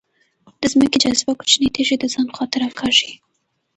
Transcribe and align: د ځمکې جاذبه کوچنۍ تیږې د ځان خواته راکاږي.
د 0.61 0.61
ځمکې 0.73 0.97
جاذبه 1.03 1.33
کوچنۍ 1.39 1.69
تیږې 1.75 1.95
د 1.99 2.05
ځان 2.13 2.27
خواته 2.35 2.57
راکاږي. 2.63 3.11